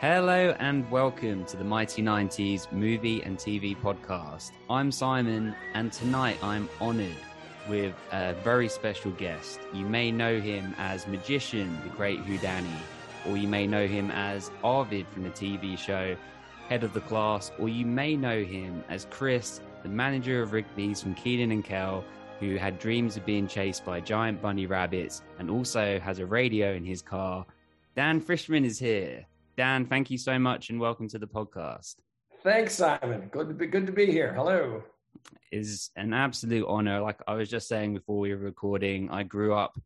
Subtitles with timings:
[0.00, 4.52] Hello and welcome to the Mighty 90s movie and TV podcast.
[4.70, 7.16] I'm Simon, and tonight I'm honored
[7.68, 9.58] with a very special guest.
[9.74, 12.70] You may know him as Magician, the great Houdini,
[13.26, 16.16] or you may know him as Arvid from the TV show
[16.68, 21.02] Head of the Class, or you may know him as Chris, the manager of Rigby's
[21.02, 22.04] from Kenan and Kel,
[22.38, 26.74] who had dreams of being chased by giant bunny rabbits and also has a radio
[26.74, 27.44] in his car.
[27.96, 29.26] Dan Frischman is here.
[29.58, 31.96] Dan, thank you so much and welcome to the podcast.
[32.44, 33.28] Thanks, Simon.
[33.32, 34.32] Good to be good to be here.
[34.32, 34.84] Hello.
[35.50, 37.00] Is an absolute honor.
[37.00, 39.76] Like I was just saying before we were recording, I grew up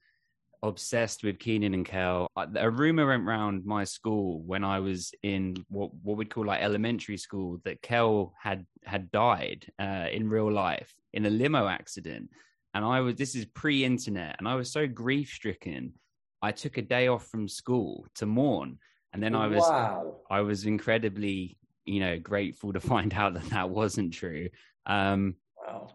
[0.63, 2.29] obsessed with Kenan and Kel.
[2.37, 6.61] A rumor went around my school when I was in what what we'd call like
[6.61, 12.29] elementary school that Kel had had died uh, in real life in a limo accident,
[12.75, 15.95] and I was this is pre-internet, and I was so grief stricken.
[16.43, 18.79] I took a day off from school to mourn
[19.13, 20.17] and then I was wow.
[20.31, 24.49] I was incredibly, you know, grateful to find out that that wasn't true.
[24.87, 25.89] Um, wow.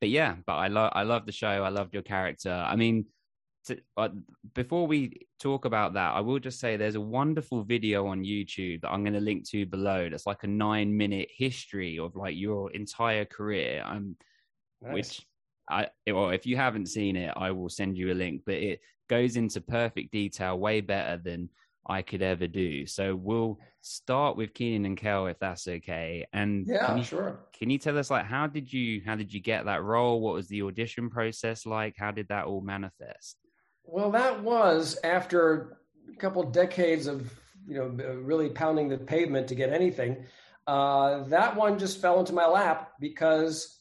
[0.00, 1.48] But yeah, but I love I love the show.
[1.62, 2.52] I loved your character.
[2.52, 3.06] I mean,
[3.66, 4.08] to, uh,
[4.54, 8.80] before we talk about that, I will just say there's a wonderful video on YouTube
[8.82, 10.08] that I'm going to link to below.
[10.08, 13.82] That's like a nine minute history of like your entire career.
[13.86, 14.16] Um,
[14.82, 14.92] nice.
[14.92, 15.26] which
[15.70, 18.42] I well, if you haven't seen it, I will send you a link.
[18.44, 21.48] But it goes into perfect detail, way better than
[21.86, 22.86] I could ever do.
[22.86, 26.26] So we'll start with Kenan and Kel, if that's okay.
[26.32, 27.40] And yeah, can you, sure.
[27.52, 30.20] Can you tell us like how did you how did you get that role?
[30.20, 31.94] What was the audition process like?
[31.98, 33.36] How did that all manifest?
[33.84, 35.78] Well, that was after
[36.12, 37.32] a couple decades of
[37.66, 37.88] you know
[38.22, 40.24] really pounding the pavement to get anything.
[40.66, 43.80] Uh, that one just fell into my lap because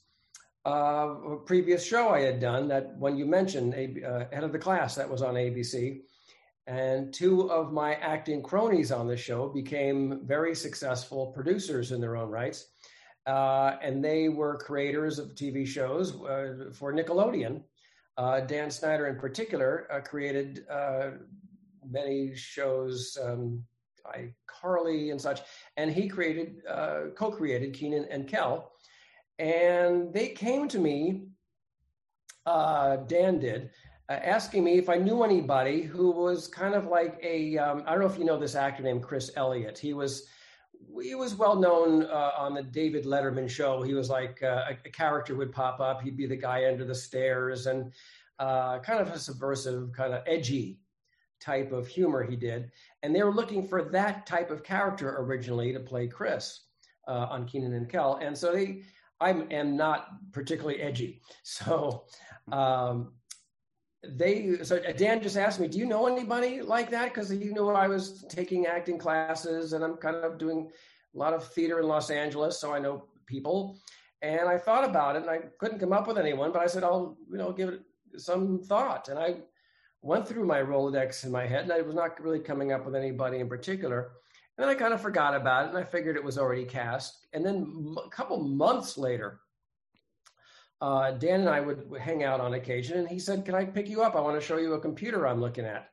[0.66, 4.52] uh, a previous show I had done that when you mentioned a, uh, head of
[4.52, 6.02] the class that was on ABC
[6.68, 12.16] and two of my acting cronies on the show became very successful producers in their
[12.16, 12.68] own rights.
[13.26, 17.62] Uh, and they were creators of TV shows uh, for Nickelodeon.
[18.18, 21.12] Uh, Dan Schneider, in particular, uh, created uh,
[21.90, 23.64] many shows, um,
[24.48, 25.42] Carly and such.
[25.78, 28.72] And he created, uh, co created Kenan and Kel.
[29.40, 31.28] And they came to me,
[32.46, 33.70] Dan did,
[34.24, 38.02] asking me if I knew anybody who was kind of like a um, I don't
[38.02, 39.78] know if you know this actor named Chris Elliott.
[39.78, 40.28] He was
[41.02, 43.82] he was well known uh, on the David Letterman show.
[43.82, 46.02] He was like uh, a, a, character would pop up.
[46.02, 47.92] He'd be the guy under the stairs and
[48.40, 50.80] uh, kind of a subversive, kind of edgy
[51.40, 52.72] type of humor he did.
[53.04, 56.62] And they were looking for that type of character originally to play Chris
[57.08, 58.20] uh, on Kenan and Kel.
[58.22, 58.84] And so they,
[59.20, 61.22] I am not particularly edgy.
[61.44, 62.06] So
[62.52, 63.14] um,
[64.04, 67.70] they so Dan just asked me, "Do you know anybody like that?" Because he knew
[67.70, 70.72] I was taking acting classes, and I'm kind of doing
[71.14, 73.78] a lot of theater in Los Angeles, so I know people.
[74.24, 76.84] And I thought about it, and I couldn't come up with anyone, but I said,
[76.84, 77.82] "I'll you know give it
[78.18, 79.38] some thought." And I
[80.02, 82.96] went through my Rolodex in my head, and I was not really coming up with
[82.96, 84.14] anybody in particular.
[84.58, 87.28] And then I kind of forgot about it, and I figured it was already cast.
[87.34, 89.42] And then a couple months later,
[90.82, 93.88] uh, Dan and I would, hang out on occasion, and he said, "Can I pick
[93.88, 94.16] you up?
[94.16, 95.90] I want to show you a computer I'm looking at."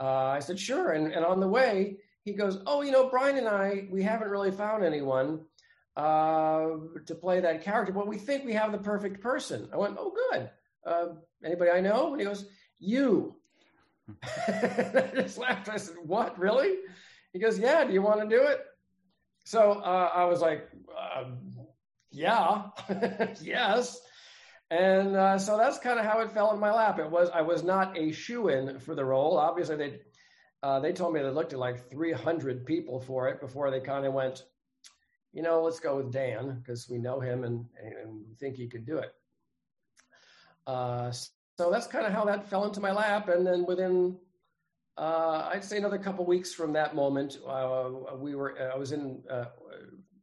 [0.00, 3.36] Uh, I said, "Sure." And, and on the way, he goes, "Oh, you know, Brian
[3.36, 5.44] and I, we haven't really found anyone
[5.96, 6.68] uh,
[7.04, 10.14] to play that character, but we think we have the perfect person." I went, "Oh,
[10.30, 10.50] good.
[10.86, 11.06] Uh,
[11.44, 12.46] anybody I know?" And he goes,
[12.78, 13.36] "You."
[14.48, 15.68] I just laughed.
[15.68, 16.38] I said, "What?
[16.38, 16.76] Really?"
[17.34, 17.84] He goes, "Yeah.
[17.84, 18.64] Do you want to do it?"
[19.44, 20.68] So uh, I was like,
[21.16, 21.38] um,
[22.10, 22.62] yeah,
[23.40, 24.00] yes.
[24.70, 26.98] And uh, so that's kind of how it fell in my lap.
[26.98, 29.38] It was I was not a shoe in for the role.
[29.38, 30.00] Obviously, they
[30.62, 34.04] uh, they told me they looked at like 300 people for it before they kind
[34.04, 34.44] of went,
[35.32, 38.84] you know, let's go with Dan because we know him and, and think he could
[38.84, 39.12] do it.
[40.66, 43.28] Uh, so that's kind of how that fell into my lap.
[43.28, 44.16] And then within,
[44.96, 49.22] uh, I'd say another couple weeks from that moment, uh, we were I was in
[49.30, 49.46] uh,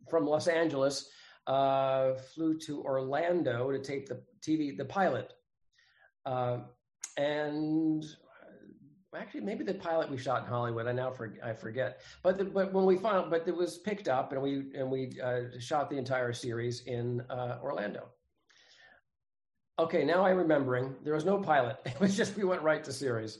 [0.09, 1.09] from Los Angeles
[1.47, 5.33] uh, flew to Orlando to tape the TV, the pilot.
[6.25, 6.59] Uh,
[7.17, 10.87] and uh, actually, maybe the pilot we shot in Hollywood.
[10.87, 12.01] I now for, I forget.
[12.23, 15.19] But the, but when we found, but it was picked up, and we and we
[15.23, 18.07] uh, shot the entire series in uh, Orlando.
[19.77, 20.95] Okay, now I'm remembering.
[21.03, 21.77] There was no pilot.
[21.85, 23.39] It was just we went right to series.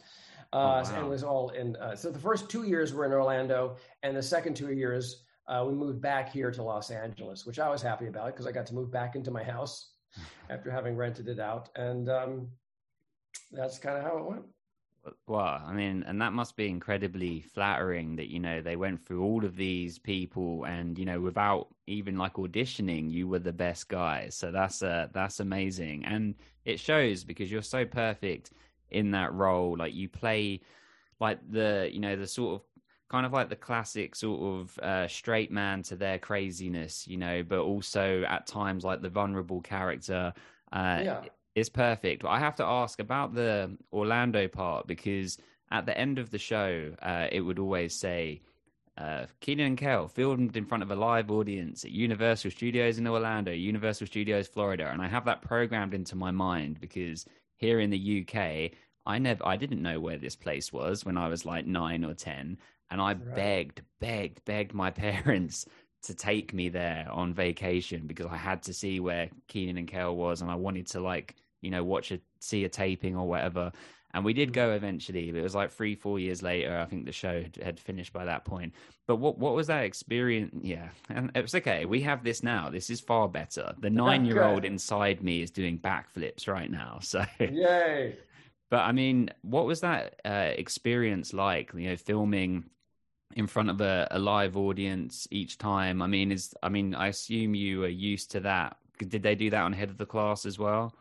[0.54, 0.84] Uh, oh, wow.
[0.96, 1.76] And it was all in.
[1.78, 5.64] Uh, so the first two years were in Orlando, and the second two years uh,
[5.68, 8.66] we moved back here to Los Angeles, which I was happy about because I got
[8.68, 9.92] to move back into my house
[10.50, 11.70] after having rented it out.
[11.76, 12.48] And um,
[13.52, 14.46] that's kind of how it went.
[15.28, 19.24] Well, I mean, and that must be incredibly flattering that, you know, they went through
[19.24, 23.88] all of these people and, you know, without even like auditioning, you were the best
[23.88, 24.30] guy.
[24.30, 26.06] So that's uh that's amazing.
[26.06, 26.34] And
[26.66, 28.52] it shows because you're so perfect
[28.90, 29.78] in that role.
[29.78, 30.62] Like you play
[31.20, 32.62] like the, you know, the sort of
[33.16, 37.44] kind of like the classic sort of uh, straight man to their craziness, you know,
[37.44, 40.34] but also at times like the vulnerable character.
[40.74, 41.22] Uh, yeah
[41.56, 42.26] is perfect.
[42.26, 45.38] I have to ask about the Orlando part because
[45.72, 48.42] at the end of the show, uh, it would always say,
[48.98, 53.08] uh, Kenan and Kel filmed in front of a live audience at Universal Studios in
[53.08, 57.26] Orlando, Universal Studios Florida, and I have that programmed into my mind because
[57.56, 58.72] here in the UK,
[59.06, 62.14] I never, I didn't know where this place was when I was like nine or
[62.14, 62.58] ten,
[62.92, 63.36] and I right.
[63.36, 65.66] begged, begged, begged my parents
[66.04, 70.16] to take me there on vacation because I had to see where Kenan and Kel
[70.16, 71.36] was, and I wanted to like
[71.66, 73.72] you know, watch a see a taping or whatever.
[74.14, 74.54] And we did mm-hmm.
[74.54, 76.78] go eventually, but it was like three, four years later.
[76.78, 78.74] I think the show had, had finished by that point.
[79.08, 80.54] But what what was that experience?
[80.62, 81.86] Yeah, and it was okay.
[81.86, 82.70] We have this now.
[82.70, 83.74] This is far better.
[83.80, 87.00] The oh, nine year old inside me is doing backflips right now.
[87.02, 88.16] So yay!
[88.70, 91.72] But I mean, what was that uh, experience like?
[91.74, 92.66] You know, filming
[93.36, 96.02] in front of a, a live audience each time.
[96.02, 98.78] I mean, is I mean, I assume you are used to that.
[98.98, 100.94] Did they do that on Head of the Class as well?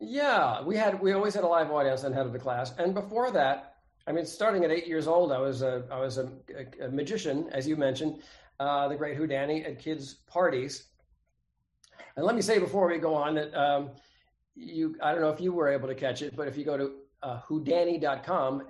[0.00, 2.94] Yeah, we had we always had a live audience on head of the class, and
[2.94, 3.74] before that,
[4.06, 6.88] I mean, starting at eight years old, I was a I was a, a, a
[6.88, 8.22] magician, as you mentioned,
[8.60, 10.84] uh, the great Houdini at kids' parties.
[12.16, 13.90] And let me say before we go on that um,
[14.54, 16.76] you I don't know if you were able to catch it, but if you go
[16.76, 16.92] to
[17.22, 17.40] uh,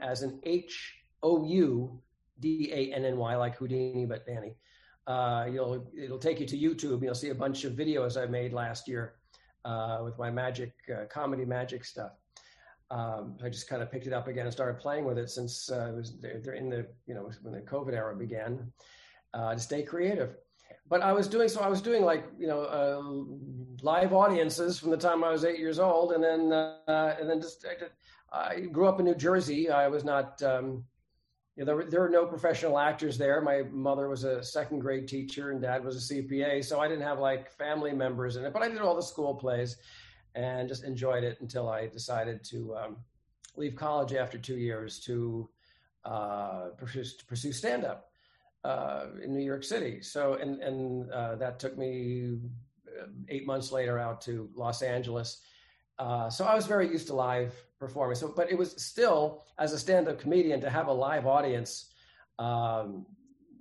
[0.00, 2.00] as an H O U
[2.40, 4.54] D A N N Y like Houdini but Danny,
[5.06, 7.02] uh, you'll it'll take you to YouTube.
[7.02, 9.14] You'll see a bunch of videos I made last year
[9.64, 12.12] uh, with my magic uh, comedy magic stuff.
[12.90, 15.70] Um, I just kind of picked it up again and started playing with it since
[15.70, 18.72] uh, it was they're in the you know when the COVID era began
[19.34, 20.36] uh, to stay creative.
[20.88, 21.60] But I was doing so.
[21.60, 25.58] I was doing like you know uh, live audiences from the time I was eight
[25.58, 27.64] years old, and then uh, and then just
[28.32, 29.70] I, grew up in New Jersey.
[29.70, 30.84] I was not um,
[31.58, 33.40] you know, there, there were no professional actors there.
[33.40, 36.64] My mother was a second grade teacher and dad was a CPA.
[36.64, 39.34] So I didn't have like family members in it, but I did all the school
[39.34, 39.76] plays
[40.36, 42.96] and just enjoyed it until I decided to um,
[43.56, 45.48] leave college after two years to
[46.04, 48.12] uh, pursue, pursue stand up
[48.62, 50.00] uh, in New York City.
[50.00, 52.38] So, and, and uh, that took me
[52.86, 55.40] uh, eight months later out to Los Angeles.
[55.98, 58.14] Uh, so I was very used to live performing.
[58.14, 61.92] So, but it was still as a stand-up comedian to have a live audience
[62.38, 63.06] um,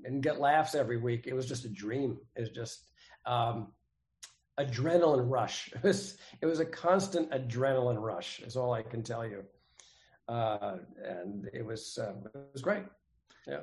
[0.03, 1.25] and get laughs every week.
[1.27, 2.17] It was just a dream.
[2.35, 2.83] It was just
[3.25, 3.73] um,
[4.59, 5.71] adrenaline rush.
[5.75, 8.39] It was it was a constant adrenaline rush.
[8.41, 9.43] Is all I can tell you.
[10.27, 12.83] Uh, and it was uh, it was great.
[13.47, 13.61] Yeah.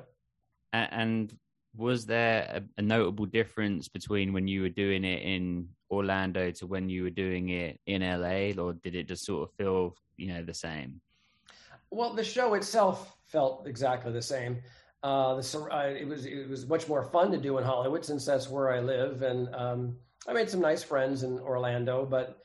[0.73, 1.33] And
[1.77, 6.67] was there a, a, notable difference between when you were doing it in Orlando to
[6.67, 10.27] when you were doing it in LA, or did it just sort of feel you
[10.27, 11.01] know the same?
[11.91, 14.61] Well, the show itself felt exactly the same.
[15.03, 18.25] Uh, the, uh, it was it was much more fun to do in Hollywood since
[18.25, 22.05] that's where I live, and um, I made some nice friends in Orlando.
[22.05, 22.39] But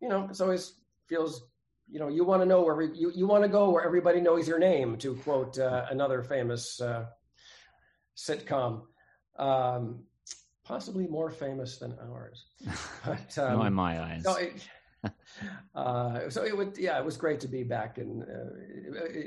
[0.00, 0.74] you know, it always
[1.06, 1.46] feels
[1.90, 4.46] you know you want to know where you you want to go where everybody knows
[4.46, 4.98] your name.
[4.98, 7.06] To quote uh, another famous uh,
[8.16, 8.82] sitcom.
[9.38, 10.04] Um,
[10.64, 12.46] possibly more famous than ours.
[13.04, 14.22] But, um, Not in my eyes.
[14.22, 14.68] So it,
[15.74, 18.54] uh, so it would, yeah, it was great to be back in uh,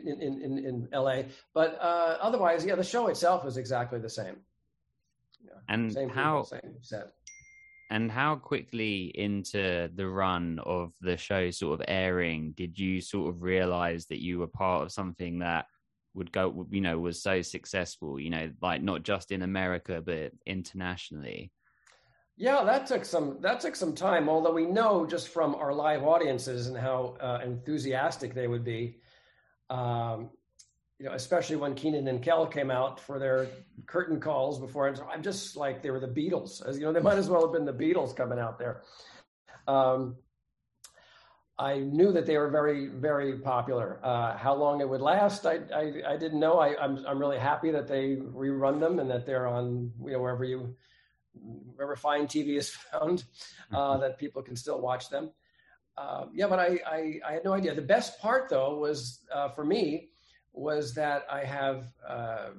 [0.09, 1.23] in, in, in LA.
[1.53, 4.37] But uh, otherwise, yeah, the show itself was exactly the same.
[5.43, 7.11] Yeah, and same how people, same set.
[7.91, 13.29] And how quickly into the run of the show sort of airing did you sort
[13.29, 15.65] of realize that you were part of something that
[16.15, 20.31] would go you know was so successful you know like not just in america but
[20.45, 21.51] internationally.
[22.37, 26.03] Yeah that took some that took some time although we know just from our live
[26.03, 28.97] audiences and how uh, enthusiastic they would be
[29.69, 30.29] um,
[30.99, 33.47] you know especially when kenan and kel came out for their
[33.85, 34.93] curtain calls before.
[35.11, 37.53] I'm just like they were the beatles as you know they might as well have
[37.53, 38.81] been the beatles coming out there.
[39.67, 40.15] Um,
[41.57, 43.99] I knew that they were very, very popular.
[44.03, 46.59] Uh, how long it would last, I, I, I didn't know.
[46.59, 50.11] I, am I'm, I'm really happy that they rerun them and that they're on, you
[50.11, 50.75] know, wherever you,
[51.33, 53.23] wherever fine TV is found,
[53.71, 54.01] uh, mm-hmm.
[54.01, 55.31] that people can still watch them.
[55.97, 57.73] Uh, yeah, but I, I, I, had no idea.
[57.73, 60.09] The best part, though, was uh, for me
[60.51, 62.49] was that I have uh,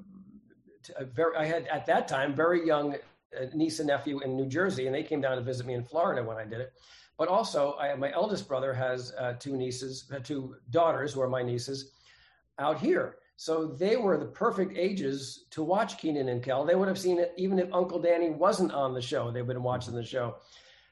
[0.97, 4.47] a very, I had at that time very young uh, niece and nephew in New
[4.47, 6.73] Jersey, and they came down to visit me in Florida when I did it.
[7.19, 11.29] But also, I, my eldest brother has uh, two nieces, uh, two daughters who are
[11.29, 11.93] my nieces.
[12.59, 13.17] out here.
[13.37, 16.65] So they were the perfect ages to watch Kenan and Kel.
[16.65, 19.31] They would have seen it even if Uncle Danny wasn't on the show.
[19.31, 20.37] They've been watching the show.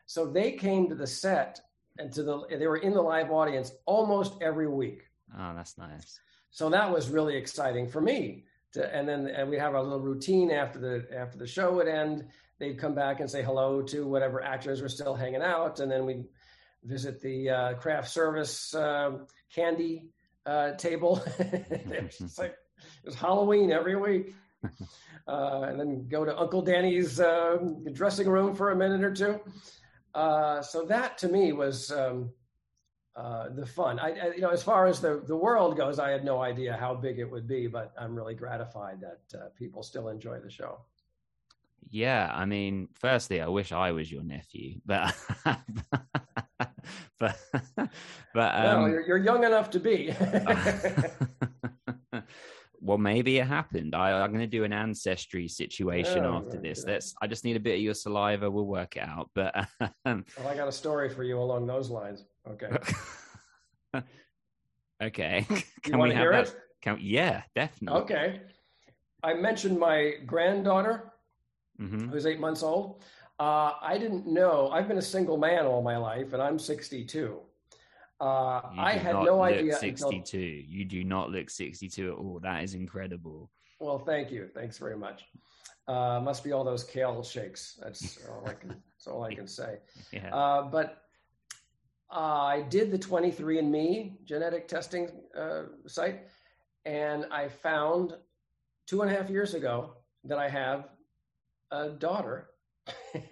[0.06, 1.60] So they came to the set
[1.98, 5.04] and to the they were in the live audience almost every week.
[5.38, 6.20] Oh, that's nice.
[6.50, 8.44] So that was really exciting for me.
[8.72, 11.88] To, and then and we have our little routine after the after the show would
[11.88, 12.26] end.
[12.58, 16.06] They'd come back and say hello to whatever actors were still hanging out, and then
[16.06, 16.24] we'd
[16.84, 19.18] visit the uh, craft service uh,
[19.52, 20.10] candy
[20.46, 21.22] uh, table.
[21.38, 24.34] it, like, it was Halloween every week.
[25.26, 27.56] Uh, and then go to Uncle Danny's uh,
[27.94, 29.40] dressing room for a minute or two.
[30.14, 32.30] Uh, so that to me was um,
[33.16, 33.98] uh, the fun.
[33.98, 36.76] I, I, you know, as far as the the world goes, I had no idea
[36.78, 40.50] how big it would be, but I'm really gratified that uh, people still enjoy the
[40.50, 40.80] show.
[41.90, 45.14] Yeah, I mean, firstly, I wish I was your nephew, but
[47.18, 47.36] but
[48.34, 50.14] but um, no, you're, you're young enough to be.
[52.80, 53.94] well, maybe it happened.
[53.94, 56.84] I, am going to do an ancestry situation oh, after this.
[56.84, 57.14] That's.
[57.22, 58.50] I just need a bit of your saliva.
[58.50, 59.30] We'll work it out.
[59.34, 59.54] But
[60.04, 62.24] um, well, I got a story for you along those lines.
[62.48, 62.70] Okay.
[65.02, 65.46] okay.
[65.82, 66.48] Can we have that?
[66.48, 66.56] It?
[66.82, 68.00] Can, yeah, definitely.
[68.02, 68.40] Okay.
[69.22, 71.13] I mentioned my granddaughter,
[71.80, 72.08] mm-hmm.
[72.08, 73.02] who's eight months old.
[73.38, 74.70] Uh, I didn't know.
[74.70, 77.40] I've been a single man all my life, and I'm 62.
[78.20, 79.76] Uh, I had no idea.
[79.76, 80.16] 62.
[80.16, 80.40] Until...
[80.40, 82.40] You do not look 62 at all.
[82.40, 83.50] That is incredible.
[83.80, 84.48] Well, thank you.
[84.54, 85.24] Thanks very much.
[85.88, 87.78] Uh, must be all those kale shakes.
[87.82, 88.68] That's all I can.
[88.68, 89.78] that's all I can say.
[90.12, 90.34] Yeah.
[90.34, 91.02] Uh, but
[92.10, 96.28] I did the 23andMe genetic testing uh, site,
[96.84, 98.14] and I found
[98.86, 100.88] two and a half years ago that I have
[101.98, 102.50] daughter,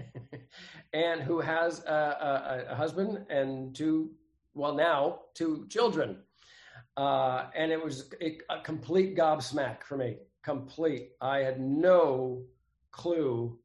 [0.92, 4.11] and who has a, a, a husband and two
[4.54, 6.18] well now two children.
[6.96, 10.18] Uh, and it was a, a, complete gobsmack for me.
[10.42, 11.12] Complete.
[11.22, 12.42] I had no
[12.90, 13.58] clue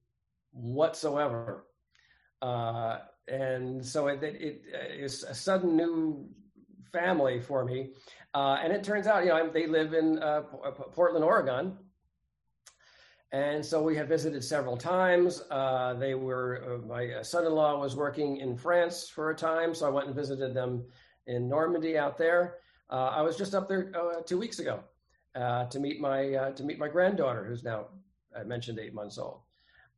[0.51, 1.65] whatsoever.
[2.41, 4.63] Uh, and so it, it, it
[5.01, 6.25] is a sudden new
[6.91, 7.91] family for me.
[8.34, 10.41] Uh, and it turns out you know they live in uh,
[10.93, 11.77] portland oregon
[13.31, 15.43] and so we have visited several times.
[15.51, 19.74] Uh, they were, uh, my son in law was working in France for a time,
[19.74, 20.86] so I went and visited them
[21.25, 22.55] in Normandy out there.
[22.89, 24.79] Uh, I was just up there uh, two weeks ago
[25.36, 27.88] uh, to meet my uh, to meet my granddaughter, who's now
[28.38, 29.41] I mentioned eight months old.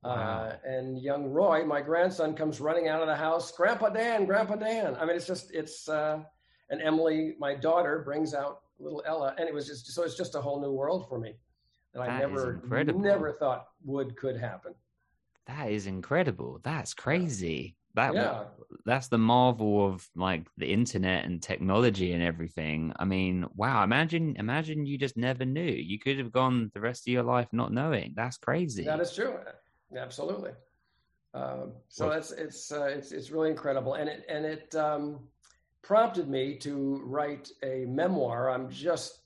[0.02, 0.54] Wow.
[0.64, 3.52] and young Roy, my grandson, comes running out of the house.
[3.52, 4.96] Grandpa Dan, Grandpa Dan.
[4.96, 9.54] I mean, it's just it's and Emily, my daughter, brings out little Ella, and it
[9.54, 11.36] was just so it's just a whole new world for me
[11.94, 12.62] that, that I never
[12.96, 14.74] never thought would could happen.
[15.48, 16.60] That is incredible.
[16.64, 17.76] That's crazy.
[17.96, 18.44] That yeah.
[18.86, 22.94] that's the marvel of like the internet and technology and everything.
[23.00, 25.72] I mean, wow, imagine imagine you just never knew.
[25.72, 28.14] You could have gone the rest of your life not knowing.
[28.16, 28.84] That's crazy.
[28.84, 29.40] That is true.
[29.98, 30.52] Absolutely.
[31.34, 35.20] Um, so well, it's it's uh, it's it's really incredible, and it and it um,
[35.82, 38.50] prompted me to write a memoir.
[38.50, 39.19] I'm just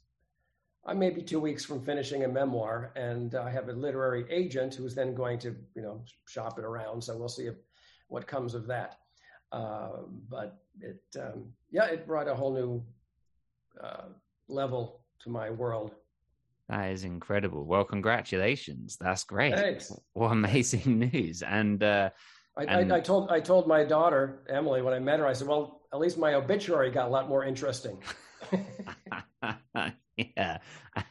[0.86, 4.75] I may be two weeks from finishing a memoir, and I have a literary agent
[4.75, 7.02] who's then going to, you know, shop it around.
[7.04, 7.56] So we'll see if,
[8.10, 8.98] what comes of that.
[9.52, 12.84] Uh, but it, um, yeah, it brought a whole new
[13.82, 14.08] uh,
[14.50, 15.96] level to my world.
[16.68, 17.66] That is incredible.
[17.66, 18.98] Well, congratulations.
[19.00, 19.56] That's great.
[19.56, 19.92] Thanks.
[20.13, 21.44] What amazing news.
[21.44, 22.10] And, uh,
[22.58, 22.92] I, and...
[22.92, 25.25] I, I, told I told my daughter Emily when I met her.
[25.25, 27.98] I said, "Well, at least my obituary got a lot more interesting."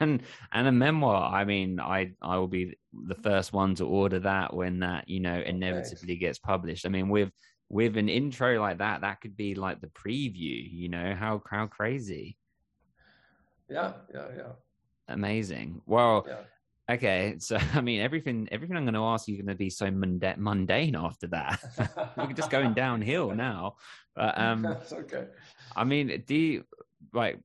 [0.03, 4.19] and and a memoir i mean i i will be the first one to order
[4.21, 6.87] that when that you know inevitably gets published.
[6.87, 7.31] I mean with
[7.69, 11.15] with an intro like that that could be like the preview you know?
[11.15, 12.37] How how crazy.
[13.71, 14.53] Yeah yeah yeah.
[15.09, 15.81] Amazing.
[15.87, 16.95] Well yeah.
[16.95, 19.71] okay so i mean everything everything i'm going to ask you is going to be
[19.71, 21.61] so munda- mundane after that.
[22.17, 23.77] We're just going downhill now.
[24.15, 25.27] But um that's okay.
[25.75, 26.65] I mean do you
[27.15, 27.41] like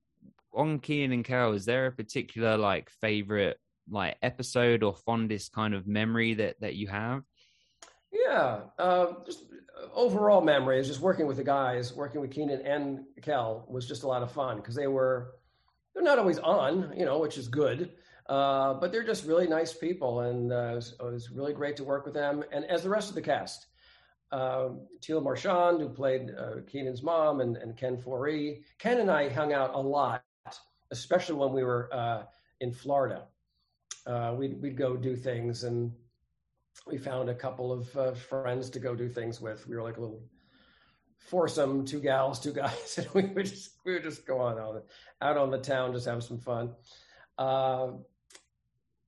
[0.54, 3.58] on Kenan and Kel, is there a particular like favorite
[3.90, 7.24] like episode or fondest kind of memory that that you have?
[8.12, 9.44] Yeah, uh, just
[9.94, 14.04] overall memory is just working with the guys, working with Kenan and Kel was just
[14.04, 15.34] a lot of fun because they were
[15.94, 17.92] they're not always on, you know, which is good.
[18.28, 21.78] Uh, but they're just really nice people, and uh, it, was, it, was, really great
[21.78, 22.44] to work with them.
[22.52, 23.68] And as the rest of the cast,
[24.34, 24.70] uh,
[25.02, 28.64] Teal Marchande, who played uh, Kenan's mom, and, and Ken Foree.
[28.80, 30.24] Ken and I hung out a lot
[30.92, 32.24] especially when we were uh,
[32.60, 33.24] in Florida.
[34.06, 35.92] Uh, we'd, we'd go do things and
[36.86, 39.68] we found a couple of uh, friends to go do things with.
[39.68, 40.22] We were like a little
[41.18, 44.86] foursome, two gals, two guys, and we would just we would just go on out,
[45.22, 46.74] out on the town, just have some fun.
[47.38, 47.92] Uh,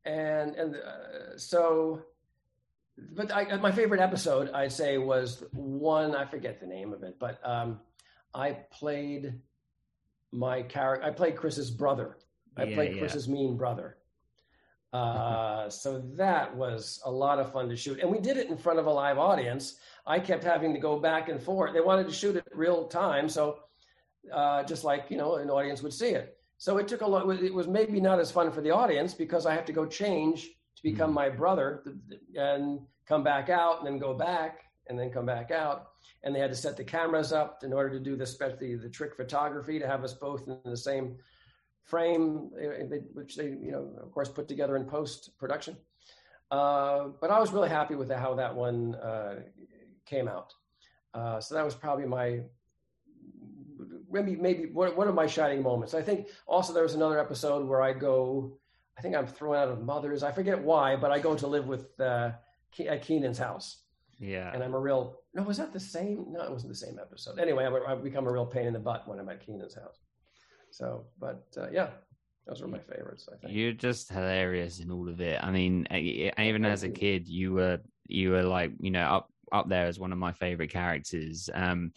[0.05, 2.01] and and uh, so,
[2.97, 7.17] but I, my favorite episode, I'd say, was one I forget the name of it,
[7.19, 7.79] but um,
[8.33, 9.39] I played
[10.31, 11.05] my character.
[11.05, 12.17] I played Chris's brother.
[12.57, 13.33] I yeah, played Chris's yeah.
[13.33, 13.95] mean brother.
[14.91, 18.57] Uh, so that was a lot of fun to shoot, and we did it in
[18.57, 19.75] front of a live audience.
[20.07, 21.75] I kept having to go back and forth.
[21.75, 23.59] They wanted to shoot it real time, so
[24.33, 26.39] uh, just like you know, an audience would see it.
[26.57, 27.29] So it took a lot.
[27.29, 30.45] It was maybe not as fun for the audience because I have to go change
[30.75, 31.13] to become mm-hmm.
[31.13, 31.83] my brother
[32.35, 35.91] and come back out and then go back and then come back out.
[36.23, 38.89] And they had to set the cameras up in order to do the especially the
[38.89, 41.17] trick photography to have us both in the same
[41.83, 45.77] frame, eh, which they, you know, of course, put together in post production.
[46.51, 49.35] Uh, but I was really happy with how that one uh,
[50.05, 50.53] came out.
[51.13, 52.41] Uh, so that was probably my
[54.11, 55.93] maybe maybe one, one of my shining moments.
[55.93, 58.57] I think also there was another episode where I go.
[58.97, 60.23] I think I'm thrown out of mothers.
[60.23, 62.31] I forget why, but I go to live with uh,
[62.87, 63.77] at Kenan's house.
[64.19, 64.51] Yeah.
[64.53, 65.21] And I'm a real.
[65.33, 66.25] No, was that the same?
[66.29, 67.39] No, it wasn't the same episode.
[67.39, 69.99] Anyway, i I've become a real pain in the butt when I'm at Kenan's house.
[70.71, 71.89] So, but uh, yeah,
[72.45, 73.27] those were my favorites.
[73.31, 75.43] I think you're just hilarious in all of it.
[75.43, 79.69] I mean, even as a kid, you were you were like you know up up
[79.69, 81.49] there as one of my favorite characters.
[81.53, 81.93] Um,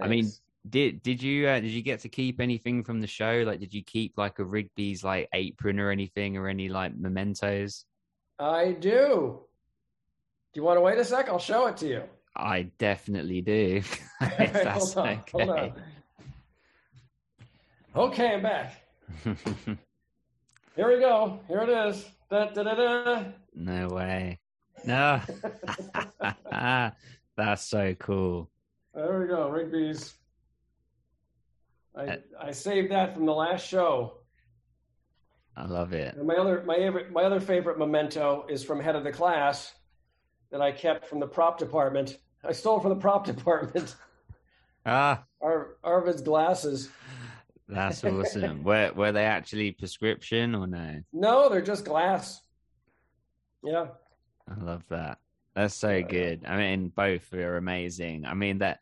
[0.00, 0.30] I mean,
[0.68, 3.42] did did you uh, did you get to keep anything from the show?
[3.46, 7.84] Like, did you keep like a Rigby's like apron or anything or any like mementos?
[8.38, 9.40] I do.
[10.56, 11.28] Do you want to wait a sec?
[11.28, 12.02] I'll show it to you.
[12.34, 13.82] I definitely do.
[14.22, 15.22] hold on, okay.
[15.30, 15.72] hold on.
[17.94, 18.82] Okay, I'm back.
[20.74, 21.40] Here we go.
[21.46, 22.06] Here it is.
[22.30, 24.38] Da, da, da, no way.
[24.86, 25.20] No.
[27.36, 28.48] That's so cool.
[28.94, 29.50] There we go.
[29.50, 30.14] Rigby's.
[31.94, 34.20] I, uh, I saved that from the last show.
[35.54, 36.16] I love it.
[36.16, 39.74] And my other my favorite my other favorite memento is from head of the class
[40.50, 42.18] that I kept from the prop department.
[42.44, 43.94] I stole from the prop department.
[44.88, 45.24] Ah.
[45.40, 46.90] Ar- Arvid's glasses.
[47.68, 48.62] That's awesome.
[48.62, 51.00] were were they actually prescription or no?
[51.12, 52.40] No, they're just glass.
[53.64, 53.88] Yeah.
[54.48, 55.18] I love that.
[55.56, 56.44] That's so yeah, good.
[56.46, 58.24] I mean, both are amazing.
[58.26, 58.78] I mean that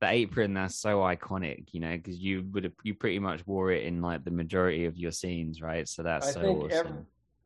[0.00, 3.72] the apron that's so iconic, you know, because you would have you pretty much wore
[3.72, 5.88] it in like the majority of your scenes, right?
[5.88, 6.86] So that's I so think awesome.
[6.86, 6.92] Every,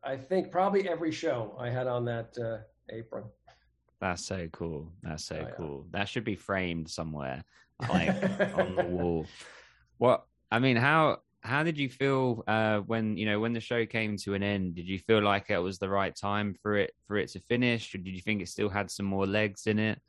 [0.03, 2.57] I think probably every show I had on that uh,
[2.93, 3.23] apron.
[4.03, 4.91] That's so cool.
[5.01, 5.85] That's so oh, cool.
[5.85, 5.99] Yeah.
[5.99, 7.41] That should be framed somewhere,
[7.79, 8.09] like
[8.53, 9.25] on the wall.
[9.97, 13.85] What I mean, how how did you feel uh, when you know when the show
[13.85, 14.75] came to an end?
[14.75, 17.95] Did you feel like it was the right time for it for it to finish,
[17.95, 20.01] or did you think it still had some more legs in it?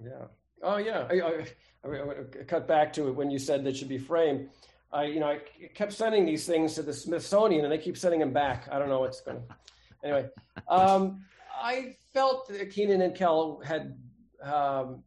[0.00, 0.26] Yeah.
[0.62, 1.08] Oh yeah.
[1.10, 4.50] I, I, I cut back to it when you said that should be framed.
[4.92, 5.40] I you know I
[5.74, 8.68] kept sending these things to the Smithsonian, and they keep sending them back.
[8.70, 9.38] I don't know what's going.
[9.38, 9.56] to...
[10.04, 10.28] Anyway,
[10.68, 11.24] um,
[11.62, 13.96] I felt that Kenan and Kel had
[14.42, 15.04] um,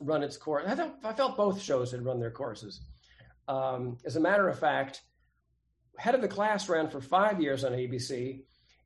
[0.00, 0.64] run its course.
[0.66, 2.82] I, thought, I felt both shows had run their courses.
[3.48, 5.02] Um, as a matter of fact,
[5.96, 8.42] Head of the Class ran for five years on ABC,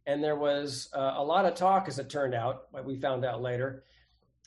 [0.06, 3.42] and there was uh, a lot of talk, as it turned out, we found out
[3.42, 3.84] later,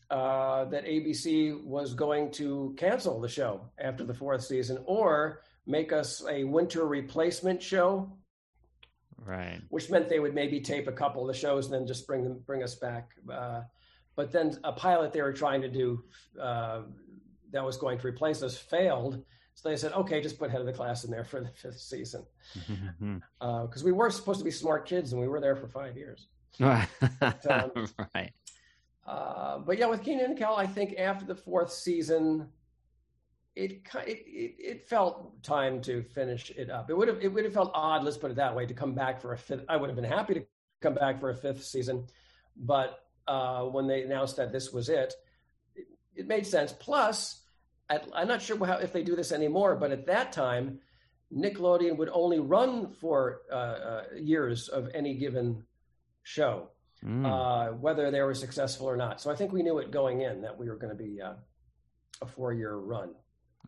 [0.09, 5.91] uh, that ABC was going to cancel the show after the fourth season or make
[5.91, 8.15] us a winter replacement show.
[9.25, 9.61] Right.
[9.69, 12.23] Which meant they would maybe tape a couple of the shows and then just bring
[12.23, 13.11] them bring us back.
[13.31, 13.61] Uh,
[14.15, 16.03] but then a pilot they were trying to do
[16.39, 16.81] uh,
[17.51, 19.23] that was going to replace us failed
[19.55, 21.79] so they said, okay, just put head of the class in there for the fifth
[21.79, 22.25] season.
[22.99, 23.21] Because
[23.81, 26.27] uh, we were supposed to be smart kids and we were there for five years.
[26.59, 28.31] but, um, right.
[29.05, 32.47] Uh, but yeah, with kenan and Kel, I think after the fourth season,
[33.55, 36.89] it, it it felt time to finish it up.
[36.89, 38.93] It would have it would have felt odd, let's put it that way, to come
[38.93, 39.65] back for a fifth.
[39.69, 40.45] I would have been happy to
[40.81, 42.05] come back for a fifth season,
[42.57, 45.13] but uh, when they announced that this was it,
[45.75, 46.73] it, it made sense.
[46.73, 47.41] Plus,
[47.89, 50.79] at, I'm not sure how, if they do this anymore, but at that time,
[51.33, 55.63] Nickelodeon would only run for uh, uh, years of any given
[56.23, 56.69] show,
[57.03, 57.25] mm.
[57.25, 59.21] uh, whether they were successful or not.
[59.21, 61.33] So I think we knew it going in that we were going to be uh,
[62.21, 63.15] a four-year run.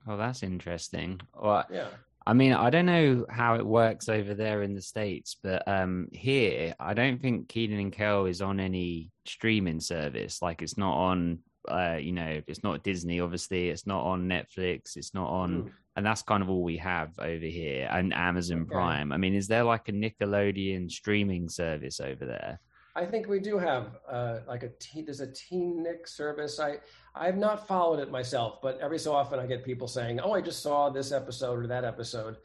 [0.08, 1.20] Oh, that's interesting.
[1.39, 1.88] Well, yeah.
[2.28, 6.08] I mean, I don't know how it works over there in the states, but um,
[6.12, 10.41] here, I don't think Kenan and Kel is on any streaming service.
[10.41, 14.96] Like, it's not on uh, you know, it's not Disney, obviously, it's not on Netflix,
[14.96, 15.72] it's not on, mm.
[15.96, 18.72] and that's kind of all we have over here, and Amazon okay.
[18.72, 19.12] Prime.
[19.12, 22.60] I mean, is there like a Nickelodeon streaming service over there?
[22.96, 26.60] I think we do have uh, like a teen, there's a teen Nick service.
[26.60, 26.78] I
[27.15, 30.41] I've not followed it myself, but every so often I get people saying, "Oh, I
[30.41, 32.38] just saw this episode or that episode."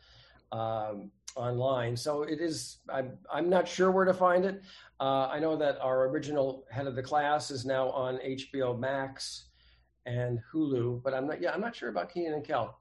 [0.53, 1.97] Um, online.
[1.97, 2.79] So it is.
[2.93, 4.63] I'm I'm not sure where to find it.
[4.99, 9.47] Uh, I know that our original head of the class is now on HBO Max
[10.07, 11.41] and Hulu, but I'm not.
[11.41, 12.79] Yeah, I'm not sure about Kenan and Kel.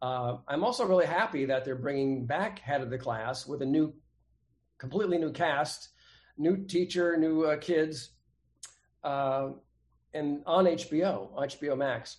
[0.00, 3.66] Uh, I'm also really happy that they're bringing back head of the class with a
[3.66, 3.94] new,
[4.78, 5.90] completely new cast,
[6.36, 8.10] new teacher, new uh, kids,
[9.04, 9.50] uh,
[10.14, 12.18] and on HBO, HBO Max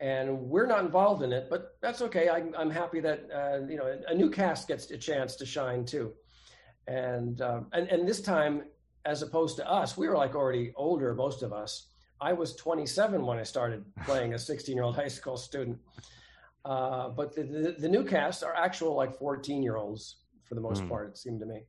[0.00, 2.28] and we're not involved in it, but that's okay.
[2.28, 5.84] I, I'm, happy that uh, you know a new cast gets a chance to shine
[5.84, 6.12] too,
[6.86, 8.62] and um, and and this time,
[9.04, 11.88] as opposed to us, we were like already older, most of us.
[12.20, 15.78] I was 27 when I started playing a 16 year old high school student,
[16.64, 20.60] uh, but the, the, the new cast are actual like 14 year olds for the
[20.60, 20.88] most mm.
[20.88, 21.10] part.
[21.10, 21.62] It seemed to me.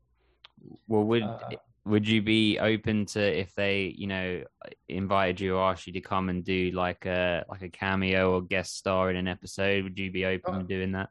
[0.88, 1.40] Well, would uh,
[1.90, 4.44] would you be open to if they you know
[4.88, 8.42] invited you or asked you to come and do like a like a cameo or
[8.42, 9.84] guest star in an episode?
[9.84, 11.10] Would you be open uh, to doing that?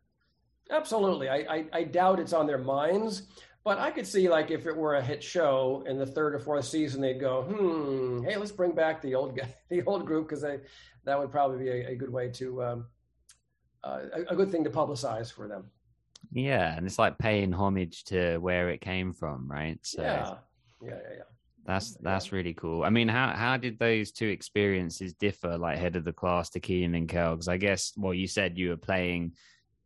[0.70, 1.28] absolutely.
[1.28, 3.22] I, I, I doubt it's on their minds
[3.64, 6.38] but i could see like if it were a hit show in the third or
[6.38, 10.28] fourth season they'd go hmm hey let's bring back the old guy the old group
[10.28, 10.44] because
[11.08, 12.86] that would probably be a, a good way to um,
[13.84, 15.64] uh, a, a good thing to publicize for them.
[16.32, 19.78] Yeah, and it's like paying homage to where it came from, right?
[19.82, 20.34] So yeah,
[20.82, 21.22] yeah, yeah, yeah.
[21.66, 22.82] That's that's really cool.
[22.82, 26.60] I mean, how how did those two experiences differ, like head of the class to
[26.60, 27.32] Kenan and Kel?
[27.34, 29.34] Because I guess, well, you said you were playing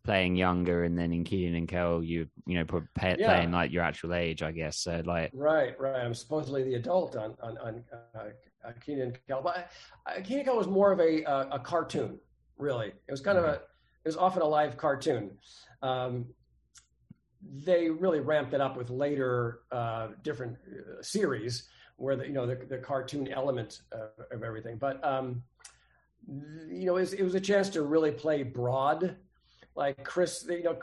[0.04, 3.26] playing younger, and then in Kenan and Kel, you you know pay, yeah.
[3.26, 4.78] playing like your actual age, I guess.
[4.78, 6.04] So like, right, right.
[6.04, 8.18] I'm supposedly the adult on on on uh,
[8.64, 9.70] uh, Kenan and Kel, but
[10.06, 12.18] uh, Kenan and Kel was more of a uh, a cartoon.
[12.58, 13.48] Really, it was kind mm-hmm.
[13.48, 13.56] of a
[14.04, 15.32] it was often a live cartoon.
[15.82, 16.26] Um,
[17.42, 22.46] they really ramped it up with later uh, different uh, series where the you know
[22.46, 24.76] the, the cartoon element uh, of everything.
[24.76, 25.42] But um,
[26.26, 29.16] you know, it was, it was, a chance to really play broad.
[29.74, 30.76] Like Chris, you know,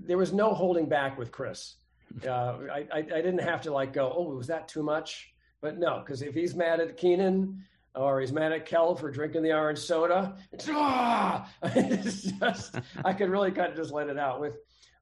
[0.00, 1.76] there was no holding back with Chris.
[2.26, 5.34] Uh, I, I, I didn't have to like go, oh, was that too much?
[5.60, 7.62] But no, because if he's mad at Kenan
[7.94, 11.46] or he's mad at Kel for drinking the orange soda, it's, ah!
[11.62, 14.56] it's just I could really kind of just let it out with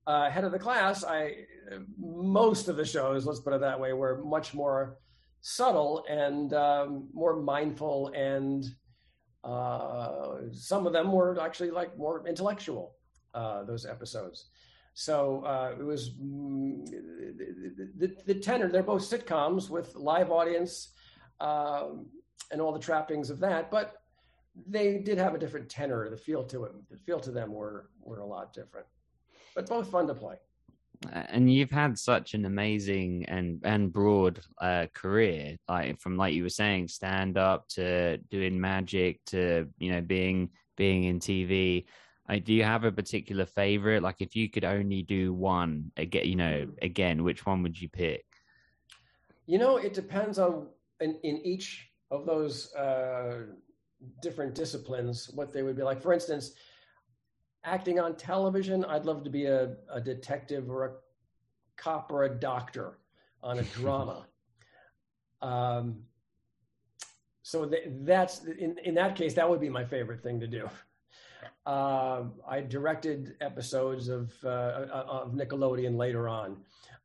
[0.06, 1.46] uh, head of the class, I
[1.98, 4.98] most of the shows, let's put it that way, were much more
[5.40, 8.64] subtle and um, more mindful, and
[9.44, 12.96] uh, some of them were actually like more intellectual.
[13.36, 14.46] Uh, those episodes.
[14.94, 18.70] So uh, it was mm, the, the, the, tenor.
[18.70, 20.92] They're both sitcoms with live audience
[21.38, 22.06] um,
[22.50, 24.00] and all the trappings of that, but
[24.66, 26.08] they did have a different tenor.
[26.08, 28.86] The feel to it, the feel to them were were a lot different
[29.56, 30.36] but both fun to play.
[31.12, 36.42] And you've had such an amazing and and broad uh, career, like from like you
[36.42, 41.86] were saying, stand up to doing magic to you know being being in TV.
[42.28, 44.02] Like, do you have a particular favorite?
[44.02, 47.88] Like, if you could only do one again, you know, again, which one would you
[47.88, 48.24] pick?
[49.46, 50.66] You know, it depends on
[51.00, 53.42] in, in each of those uh,
[54.22, 56.02] different disciplines what they would be like.
[56.02, 56.52] For instance,
[57.66, 60.90] acting on television, I'd love to be a, a detective or a
[61.76, 62.98] cop or a doctor
[63.42, 64.26] on a drama.
[65.42, 66.04] um,
[67.42, 70.68] so th- that's in, in that case, that would be my favorite thing to do.
[71.64, 76.56] Uh, I directed episodes of, uh, uh, of Nickelodeon later on,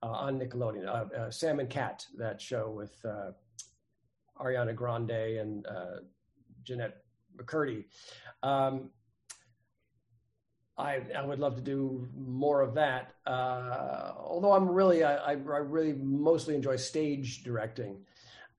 [0.02, 3.06] uh, on Nickelodeon, uh, uh, Sam and Cat, that show with
[4.40, 5.68] Ariana Grande and
[6.64, 7.04] Jennette
[7.38, 7.86] McCurdy.
[8.42, 8.90] Um,
[10.78, 13.14] I, I would love to do more of that.
[13.26, 17.98] Uh, although I'm really, I, I, really mostly enjoy stage directing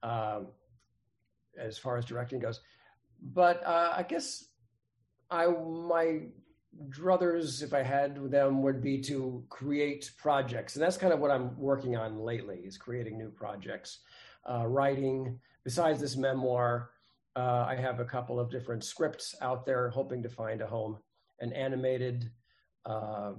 [0.03, 0.47] um,
[1.57, 2.61] as far as directing goes.
[3.21, 4.45] But uh, I guess
[5.31, 6.21] I, my
[6.89, 10.75] druthers, if I had them, would be to create projects.
[10.75, 13.99] And that's kind of what I'm working on lately is creating new projects,
[14.49, 15.39] uh, writing.
[15.63, 16.91] Besides this memoir,
[17.35, 20.97] uh, I have a couple of different scripts out there hoping to find a home
[21.43, 22.31] an animated
[22.85, 23.33] uh,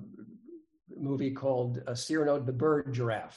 [0.97, 3.33] movie called uh, Cyrano de Bergerac.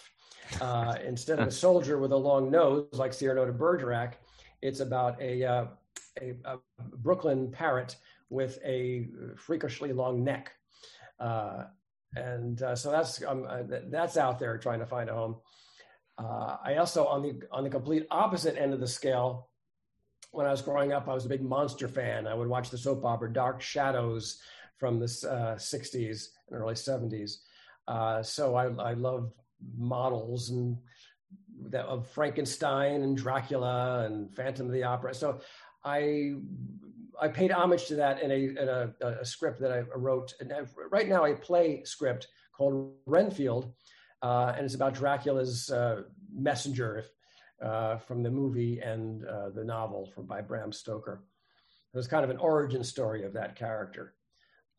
[0.61, 4.13] Uh, instead of a soldier with a long nose like Cyrano de Bergerac,
[4.61, 5.65] it's about a, uh,
[6.21, 6.57] a, a,
[6.97, 7.95] Brooklyn parrot
[8.29, 10.51] with a freakishly long neck.
[11.19, 11.63] Uh,
[12.15, 15.37] and uh, so that's um, uh, that's out there trying to find a home.
[16.19, 19.49] I also on the on the complete opposite end of the scale
[20.31, 22.27] when I was growing up, I was a big monster fan.
[22.27, 24.39] I would watch the soap opera Dark Shadows
[24.77, 27.37] from the uh, 60s and early 70s.
[27.87, 29.31] Uh, so I, I love
[29.77, 30.77] models and
[31.69, 35.13] that of Frankenstein and Dracula and Phantom of the Opera.
[35.13, 35.41] So
[35.83, 36.35] I
[37.19, 40.33] I paid homage to that in a in a, a script that I wrote.
[40.39, 40.53] And
[40.91, 43.73] right now, I play script called Renfield,
[44.21, 47.05] uh, and it's about Dracula's uh, messenger
[47.61, 51.23] uh, from the movie and uh, the novel from by Bram Stoker.
[51.93, 54.13] It was kind of an origin story of that character.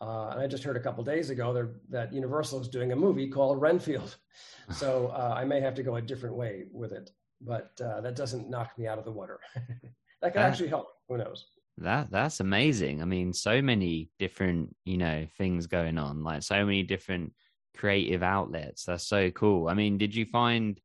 [0.00, 3.28] Uh, and I just heard a couple days ago that Universal is doing a movie
[3.28, 4.16] called Renfield.
[4.70, 8.50] So uh, I may have to go a different way with it, but that doesn't
[8.50, 9.40] knock me out of the water.
[10.20, 10.88] that could actually help.
[11.08, 11.46] Who knows?
[11.78, 13.00] That that's amazing.
[13.00, 17.32] I mean, so many different, you know, things going on, like so many different
[17.76, 18.84] creative outlets.
[18.84, 19.68] That's so cool.
[19.68, 20.78] I mean, did you find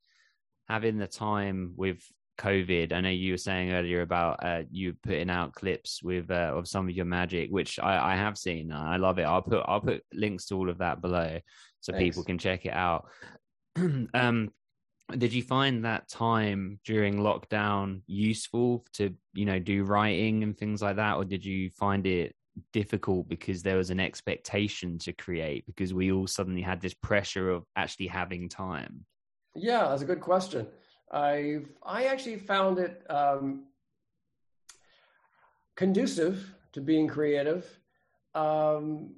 [0.70, 2.02] having the time with
[2.38, 2.94] COVID?
[2.94, 6.68] I know you were saying earlier about uh, you putting out clips with uh, of
[6.68, 8.72] some of your magic, which I, I have seen.
[8.72, 9.24] I love it.
[9.24, 11.40] I'll put I'll put links to all of that below
[11.82, 12.04] so Thanks.
[12.04, 13.08] people can check it out.
[14.14, 14.52] um,
[15.18, 20.82] did you find that time during lockdown useful to you know do writing and things
[20.82, 22.36] like that, or did you find it
[22.72, 27.50] difficult because there was an expectation to create because we all suddenly had this pressure
[27.50, 29.06] of actually having time?
[29.56, 30.68] Yeah, that's a good question.
[31.14, 33.66] I I actually found it um,
[35.76, 37.66] conducive to being creative.
[38.34, 39.16] Um,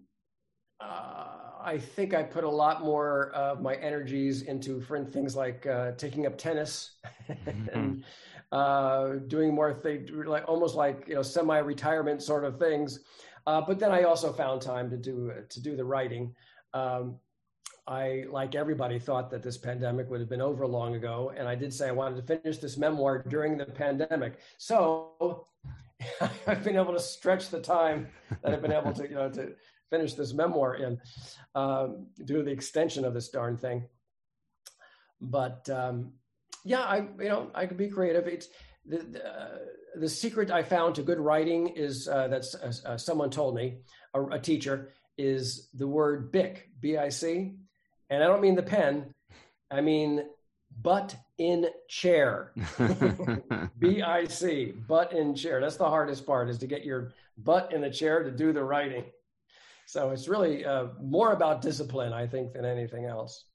[0.81, 1.27] uh,
[1.61, 6.25] I think I put a lot more of my energies into things like uh, taking
[6.27, 6.97] up tennis
[7.73, 8.03] and
[8.51, 12.99] uh, doing more things, like almost like you know semi-retirement sort of things.
[13.47, 16.35] Uh, but then I also found time to do to do the writing.
[16.73, 17.19] Um,
[17.87, 21.55] I, like everybody, thought that this pandemic would have been over long ago, and I
[21.55, 24.39] did say I wanted to finish this memoir during the pandemic.
[24.57, 25.45] So
[26.47, 28.07] I've been able to stretch the time
[28.41, 29.53] that I've been able to, you know, to
[29.89, 30.99] finish this memoir in
[31.53, 33.87] um, due to the extension of this darn thing.
[35.21, 36.13] But um,
[36.63, 38.27] yeah, I you know I could be creative.
[38.27, 38.47] It's
[38.85, 39.57] the the, uh,
[39.95, 42.43] the secret I found to good writing is uh, that
[42.85, 43.77] uh, someone told me
[44.13, 47.55] a, a, teacher is the word bic b i c,
[48.09, 49.13] and I don't mean the pen,
[49.71, 50.25] I mean
[50.81, 52.51] butt in chair
[53.79, 55.61] b i c butt in chair.
[55.61, 58.63] That's the hardest part is to get your butt in the chair to do the
[58.63, 59.05] writing.
[59.85, 63.45] So it's really uh, more about discipline, I think, than anything else.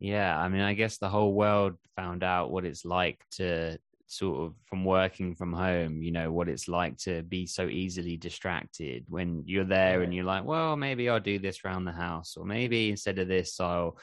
[0.00, 4.40] Yeah, I mean, I guess the whole world found out what it's like to sort
[4.40, 9.04] of from working from home, you know, what it's like to be so easily distracted.
[9.08, 12.44] When you're there and you're like, well, maybe I'll do this around the house, or
[12.44, 13.98] maybe instead of this, I'll,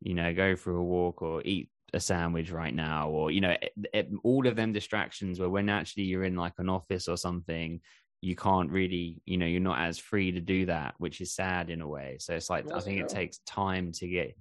[0.00, 3.56] you know, go for a walk or eat a sandwich right now, or, you know,
[3.60, 7.16] it, it, all of them distractions where when actually you're in like an office or
[7.16, 7.80] something,
[8.20, 11.70] you can't really you know you're not as free to do that which is sad
[11.70, 12.16] in a way.
[12.18, 14.34] So it's like i think it takes time to get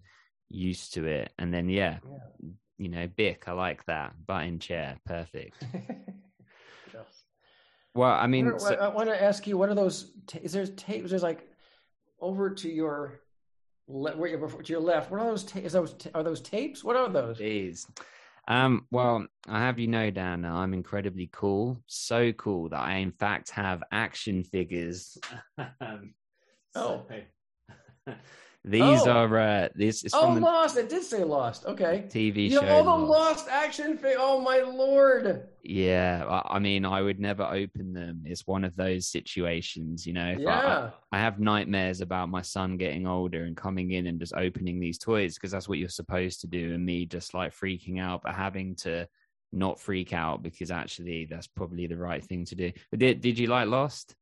[0.49, 1.31] used to it.
[1.37, 2.49] And then yeah, yeah.
[2.77, 5.65] You know bic i like that Button chair perfect
[7.95, 10.53] well i mean I, so, I want to ask you what are those T- is
[10.53, 11.49] there tapes there's like
[12.19, 13.21] over to your
[13.87, 16.95] left to your left what are those ta- is those t- are those tapes what
[16.95, 17.87] are those these
[18.49, 21.83] um, well, I have you know, Dan, I'm incredibly cool.
[21.85, 25.17] So cool that I, in fact, have action figures.
[25.81, 26.13] um,
[26.75, 27.05] oh.
[28.67, 29.11] These oh.
[29.11, 30.77] are uh, this is oh Lost.
[30.77, 31.65] It did say Lost.
[31.65, 32.67] Okay, TV you show.
[32.67, 33.97] all the Lost, Lost action.
[34.17, 35.47] Oh my lord.
[35.63, 38.23] Yeah, I, I, mean, I would never open them.
[38.25, 40.35] It's one of those situations, you know.
[40.37, 40.91] yeah.
[41.11, 44.79] I, I, have nightmares about my son getting older and coming in and just opening
[44.79, 48.21] these toys because that's what you're supposed to do, and me just like freaking out,
[48.23, 49.07] but having to
[49.53, 52.71] not freak out because actually that's probably the right thing to do.
[52.91, 54.13] But did did you like Lost?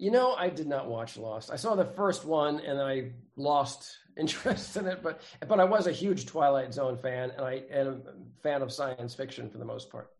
[0.00, 1.50] You know, I did not watch Lost.
[1.50, 5.88] I saw the first one and I lost interest in it, but but I was
[5.88, 9.64] a huge Twilight Zone fan and I am a fan of science fiction for the
[9.64, 10.10] most part.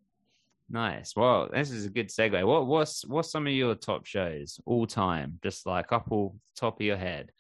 [0.69, 1.15] Nice.
[1.17, 2.45] Well, this is a good segue.
[2.45, 5.39] What what's what's some of your top shows all time?
[5.43, 7.31] Just like couple top of your head.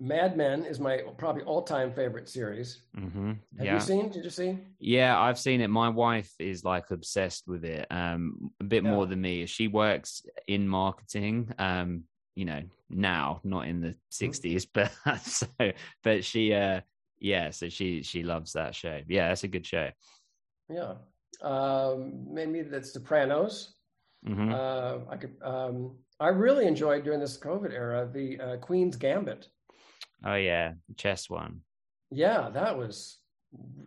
[0.00, 2.80] Mad Men is my probably all-time favorite series.
[2.98, 3.28] Mm-hmm.
[3.58, 3.74] Have yeah.
[3.74, 4.10] you seen?
[4.10, 4.58] Did you see?
[4.80, 5.68] Yeah, I've seen it.
[5.68, 8.90] My wife is like obsessed with it, um, a bit yeah.
[8.90, 9.46] more than me.
[9.46, 12.04] She works in marketing, um,
[12.34, 15.46] you know, now, not in the '60s, but so,
[16.02, 16.80] but she, uh,
[17.20, 19.00] yeah, so she she loves that show.
[19.08, 19.90] Yeah, that's a good show.
[20.68, 20.94] Yeah,
[21.40, 23.74] um, maybe that's Sopranos.
[24.26, 24.52] Mm-hmm.
[24.52, 25.36] Uh, I could.
[25.40, 29.48] Um, I really enjoyed during this COVID era the uh, Queen's Gambit.
[30.24, 31.60] Oh yeah, chess one.
[32.10, 33.18] Yeah, that was,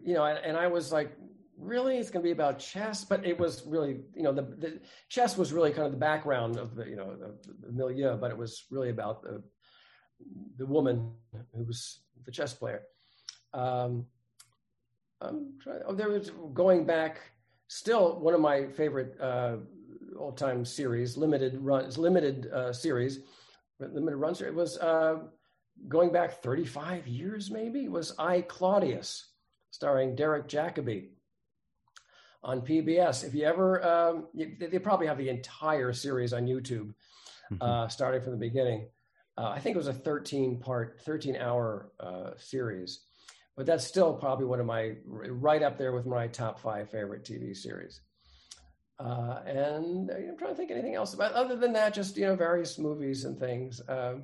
[0.03, 1.11] you know, and, and I was like,
[1.57, 4.79] really, it's going to be about chess, but it was really, you know, the, the
[5.09, 8.31] chess was really kind of the background of the, you know, the, the milieu, but
[8.31, 9.43] it was really about the
[10.57, 11.11] the woman
[11.53, 12.81] who was the chess player.
[13.53, 14.05] Um,
[15.21, 17.19] I'm trying, oh, there was going back.
[17.67, 19.57] Still, one of my favorite uh,
[20.17, 23.19] all-time series, limited runs, limited uh, series,
[23.79, 24.41] limited runs.
[24.41, 25.17] It was uh,
[25.87, 27.87] going back 35 years, maybe.
[27.87, 29.27] Was I Claudius,
[29.71, 31.09] starring Derek Jacobi
[32.43, 33.23] on PBS.
[33.23, 36.93] If you ever, um, you, they probably have the entire series on YouTube,
[37.51, 37.61] mm-hmm.
[37.61, 38.89] uh, starting from the beginning.
[39.37, 43.01] Uh, I think it was a 13 part, 13 hour uh, series,
[43.55, 47.23] but that's still probably one of my right up there with my top five favorite
[47.23, 48.01] TV series.
[48.99, 52.35] Uh, and I'm trying to think anything else about other than that, just you know,
[52.35, 53.79] various movies and things.
[53.87, 54.23] Um,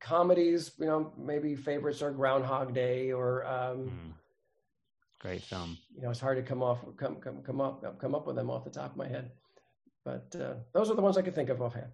[0.00, 4.12] comedies, you know, maybe favorites are Groundhog Day or um, mm.
[5.20, 5.78] great film.
[5.94, 8.50] You know, it's hard to come off come come come up come up with them
[8.50, 9.30] off the top of my head,
[10.04, 11.92] but uh, those are the ones I could think of offhand.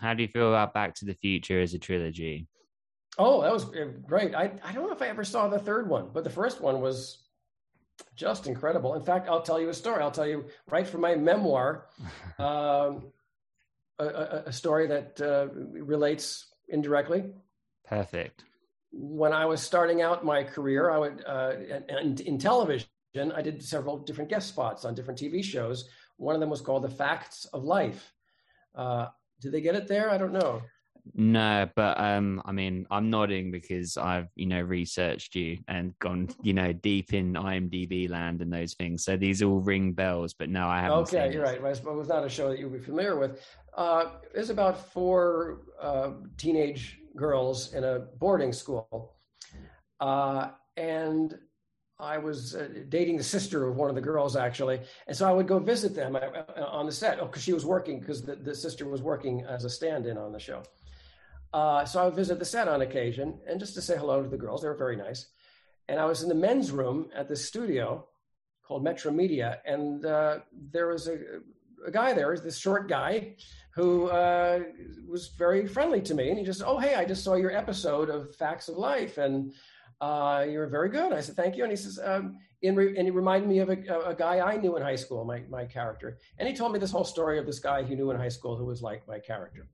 [0.00, 2.46] How do you feel about Back to the Future as a trilogy?
[3.18, 4.34] Oh, that was uh, great.
[4.34, 6.80] I, I don't know if I ever saw the third one, but the first one
[6.80, 7.24] was
[8.14, 8.94] just incredible.
[8.94, 10.02] In fact, I'll tell you a story.
[10.02, 11.86] I'll tell you right from my memoir
[12.38, 13.12] um,
[13.98, 17.24] a, a, story that uh, relates indirectly.
[17.86, 18.44] Perfect.
[18.92, 21.52] When I was starting out my career, I would uh,
[21.88, 22.86] in, in television.
[23.34, 25.88] I did several different guest spots on different TV shows.
[26.16, 28.12] One of them was called "The Facts of Life."
[28.74, 29.06] Uh,
[29.40, 30.10] did they get it there?
[30.10, 30.62] I don't know.
[31.14, 36.28] No, but um, I mean, I'm nodding because I've you know researched you and gone
[36.42, 39.04] you know deep in IMDb land and those things.
[39.04, 40.98] So these all ring bells, but no, I haven't.
[40.98, 41.56] Okay, you're right.
[41.56, 43.44] It was not a show that you would be familiar with.
[43.76, 49.16] Uh, there's about four uh, teenage girls in a boarding school,
[50.00, 51.38] uh, and
[51.98, 55.32] I was uh, dating the sister of one of the girls actually, and so I
[55.32, 57.18] would go visit them uh, uh, on the set.
[57.20, 60.32] Oh, because she was working because the, the sister was working as a stand-in on
[60.32, 60.62] the show.
[61.52, 64.36] So I would visit the set on occasion and just to say hello to the
[64.36, 64.62] girls.
[64.62, 65.26] They were very nice.
[65.88, 68.06] And I was in the men's room at the studio
[68.62, 71.18] called Metro Media, and uh, there was a,
[71.86, 73.36] a guy there, this short guy,
[73.74, 74.60] who uh,
[75.08, 76.28] was very friendly to me.
[76.28, 79.52] And he just, oh hey, I just saw your episode of Facts of Life, and
[80.00, 81.12] uh, you're very good.
[81.12, 81.62] I said, thank you.
[81.62, 84.76] And he says, um, re- and he reminded me of a, a, guy I knew
[84.76, 86.18] in high school, my, my character.
[86.38, 88.56] And he told me this whole story of this guy he knew in high school
[88.56, 89.68] who was like my character.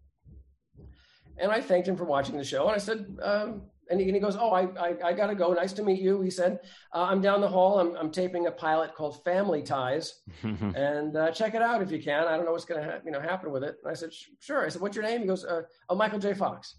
[1.39, 2.67] And I thanked him for watching the show.
[2.67, 5.35] And I said, um, and, he, and, he, goes, oh, I, I, I got to
[5.35, 5.53] go.
[5.53, 6.21] Nice to meet you.
[6.21, 6.61] He said,
[6.95, 7.79] uh, I'm down the hall.
[7.79, 10.21] I'm, I'm taping a pilot called Family Ties.
[10.43, 12.27] and uh, check it out if you can.
[12.27, 13.77] I don't know what's going to ha- you know, happen with it.
[13.83, 14.65] And I said, sure.
[14.65, 15.21] I said, what's your name?
[15.21, 16.35] He goes, uh, oh, Michael J.
[16.35, 16.77] Fox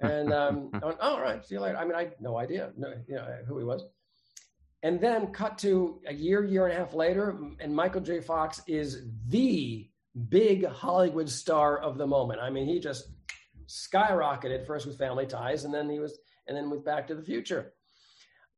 [0.00, 1.76] and um, I went, oh, all right, see you later.
[1.76, 3.84] I mean, I had no idea no, you know, who he was.
[4.82, 8.20] And then cut to a year, year and a half later, and Michael J.
[8.20, 9.88] Fox is the
[10.28, 12.40] big Hollywood star of the moment.
[12.40, 13.08] I mean, he just
[13.66, 17.22] skyrocketed first with Family Ties, and then he was, and then with Back to the
[17.22, 17.72] Future.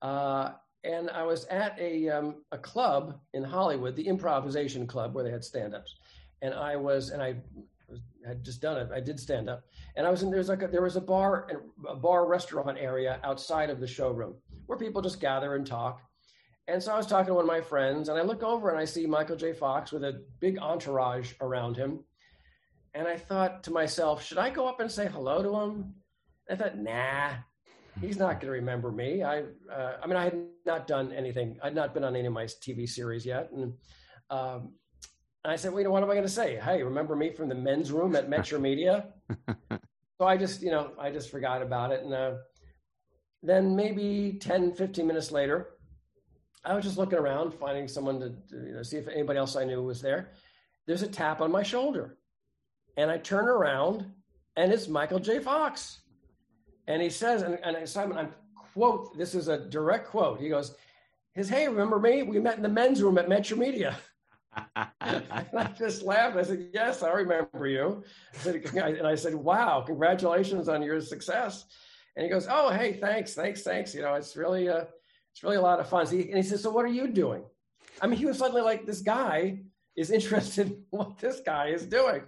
[0.03, 0.53] Uh,
[0.85, 5.31] and I was at a um, a club in Hollywood, the Improvisation Club, where they
[5.31, 5.96] had stand-ups,
[6.42, 7.37] and I was, and I
[8.27, 8.90] had just done it.
[8.94, 9.64] I did stand up,
[9.96, 10.31] and I was in.
[10.31, 13.87] There's like a, there was a bar, and a bar restaurant area outside of the
[13.87, 14.35] showroom
[14.66, 16.01] where people just gather and talk.
[16.68, 18.79] And so I was talking to one of my friends, and I look over and
[18.79, 19.53] I see Michael J.
[19.53, 22.01] Fox with a big entourage around him.
[22.94, 25.94] And I thought to myself, should I go up and say hello to him?
[26.51, 27.35] I thought, nah,
[28.01, 29.23] he's not going to remember me.
[29.23, 31.59] I, uh, I mean, I had not done anything.
[31.63, 33.73] I'd not been on any of my TV series yet, and
[34.31, 34.73] um,
[35.45, 36.57] I said, well, you know, what am I going to say?
[36.57, 39.07] Hey, remember me from the men's room at Metro Media?
[40.19, 42.03] so I just, you know, I just forgot about it.
[42.03, 42.35] And uh,
[43.43, 45.69] then maybe 10, 15 minutes later,
[46.65, 49.55] I was just looking around, finding someone to, to you know, see if anybody else
[49.55, 50.33] I knew was there.
[50.87, 52.19] There's a tap on my shoulder.
[52.97, 54.07] And I turn around
[54.57, 55.39] and it's Michael J.
[55.39, 55.99] Fox.
[56.87, 58.35] And he says, and, and Simon, I'm
[58.72, 60.40] quote, this is a direct quote.
[60.40, 60.75] He goes,
[61.33, 62.22] his, hey, remember me?
[62.22, 63.96] We met in the men's room at Metro Media.
[65.01, 66.37] I just laughed.
[66.37, 68.03] I said, "Yes, I remember you."
[68.35, 71.66] I said, and I said, "Wow, congratulations on your success."
[72.16, 73.94] And he goes, "Oh, hey, thanks, thanks, thanks.
[73.94, 74.85] You know, it's really, uh,
[75.33, 77.09] it's really a lot of fun." So he, and he says, "So what are you
[77.09, 77.44] doing?"
[78.01, 79.61] I mean, he was suddenly like, "This guy
[79.94, 82.22] is interested in what this guy is doing."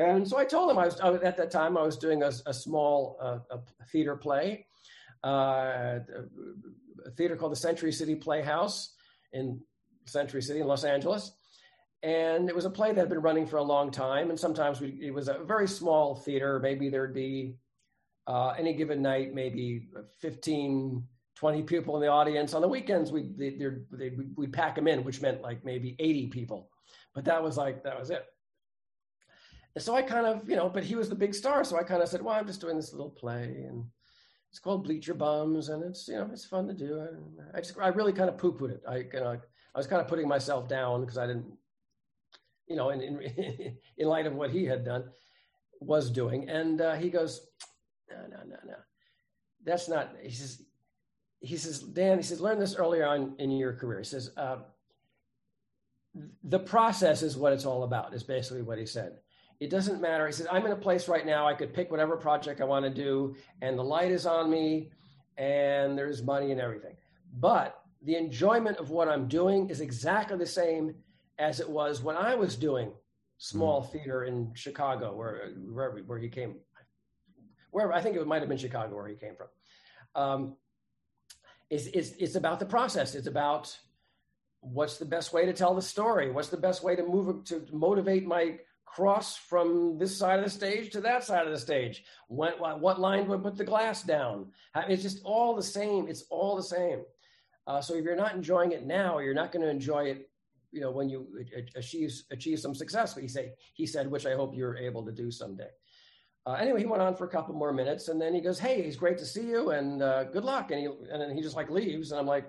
[0.00, 2.32] And so I told him I was, I at that time I was doing a,
[2.46, 4.66] a small uh, a theater play,
[5.24, 5.98] uh,
[7.06, 8.94] a theater called the Century City Playhouse
[9.32, 9.60] in
[10.06, 11.32] Century City in Los Angeles
[12.02, 14.30] and it was a play that had been running for a long time.
[14.30, 16.58] And sometimes we, it was a very small theater.
[16.58, 17.56] Maybe there'd be
[18.26, 19.88] uh, any given night, maybe
[20.20, 21.04] 15,
[21.34, 22.54] 20 people in the audience.
[22.54, 23.50] On the weekends, we they,
[23.92, 26.70] they, we'd pack them in, which meant like maybe 80 people.
[27.14, 28.24] But that was like that was it.
[29.74, 31.84] And so I kind of, you know, but he was the big star, so I
[31.84, 33.84] kind of said, "Well, I'm just doing this little play," and
[34.50, 37.00] it's called Bleacher Bums, and it's you know it's fun to do.
[37.00, 38.82] I, I just I really kind of poo pooed it.
[38.88, 39.38] I you know
[39.74, 41.46] I was kind of putting myself down because I didn't,
[42.66, 45.04] you know, in, in in light of what he had done,
[45.78, 47.46] was doing, and uh, he goes,
[48.10, 48.74] no no no no,
[49.64, 50.16] that's not.
[50.20, 50.62] He says
[51.40, 53.98] he says Dan he says learn this earlier on in your career.
[53.98, 54.30] He says.
[54.36, 54.58] Uh,
[56.42, 59.12] the process is what it's all about is basically what he said
[59.60, 60.26] it doesn't matter.
[60.26, 62.84] He says i'm in a place right now i could pick whatever project i want
[62.84, 64.90] to do and the light is on me
[65.36, 66.96] and there's money and everything.
[67.38, 70.94] But the enjoyment of what i'm doing is exactly the same
[71.38, 72.92] as it was when i was doing
[73.36, 73.92] small mm.
[73.92, 76.56] theater in chicago where wherever where he came
[77.70, 79.48] wherever i think it might have been chicago where he came from.
[80.14, 80.56] Um,
[81.68, 83.14] it's, it's, it's about the process.
[83.14, 83.76] It's about
[84.60, 86.30] what's the best way to tell the story?
[86.30, 88.58] What's the best way to move to motivate my
[88.94, 92.04] cross from this side of the stage to that side of the stage?
[92.28, 94.52] What, what, what line would put the glass down?
[94.88, 96.08] It's just all the same.
[96.08, 97.02] It's all the same.
[97.66, 100.28] Uh, so if you're not enjoying it now you're not going to enjoy it
[100.72, 101.26] you know when you
[101.76, 103.16] achieve achieve some success.
[103.16, 105.68] He say he said which i hope you're able to do someday.
[106.46, 108.80] Uh, anyway he went on for a couple more minutes and then he goes hey
[108.80, 110.70] it's great to see you and uh, good luck.
[110.70, 112.46] And he and then he just like leaves and i'm like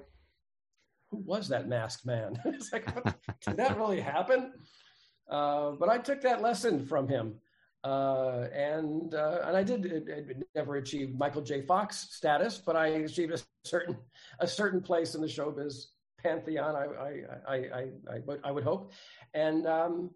[1.11, 2.39] who was that masked man?
[2.45, 2.85] it's like,
[3.45, 4.53] did that really happen?
[5.31, 7.35] Uh, but I took that lesson from him.
[7.83, 11.63] Uh, and uh, and I did it, it never achieve Michael J.
[11.63, 13.97] Fox status, but I achieved a certain
[14.39, 15.85] a certain place in the showbiz
[16.21, 16.75] pantheon.
[16.75, 17.11] I I
[17.47, 18.91] I I, I, would, I would hope,
[19.33, 20.11] and um,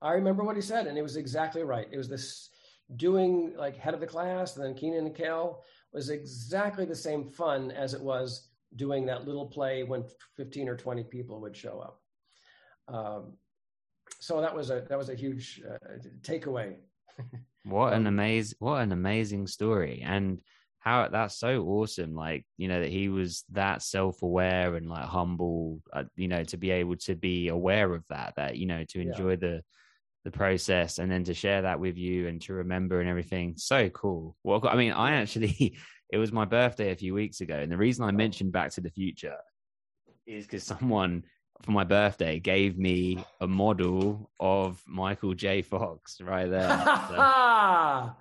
[0.00, 1.88] I remember what he said, and it was exactly right.
[1.90, 2.50] It was this
[2.94, 7.24] doing like head of the class, and then Kenan and Kel was exactly the same
[7.24, 10.04] fun as it was doing that little play when
[10.36, 12.00] 15 or 20 people would show up.
[12.86, 13.32] Um,
[14.20, 16.76] so that was a that was a huge uh, takeaway.
[17.64, 20.02] what an um, amazing what an amazing story.
[20.06, 20.40] And
[20.78, 25.78] how that's so awesome like you know that he was that self-aware and like humble
[25.92, 28.98] uh, you know to be able to be aware of that that you know to
[28.98, 29.36] enjoy yeah.
[29.36, 29.62] the
[30.24, 33.54] the process and then to share that with you and to remember and everything.
[33.56, 34.36] So cool.
[34.44, 35.76] Well i mean i actually
[36.12, 38.80] it was my birthday a few weeks ago, and the reason I mentioned Back to
[38.80, 39.36] the Future
[40.26, 41.24] is because someone
[41.62, 45.62] for my birthday gave me a model of Michael J.
[45.62, 46.68] Fox right there.
[47.10, 47.16] So.